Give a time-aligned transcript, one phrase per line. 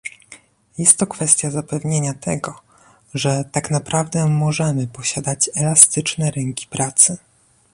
[0.77, 2.59] Jest to kwestia zapewnienia tego,
[3.13, 7.17] że tak naprawdę możemy posiadać elastyczne rynki pracy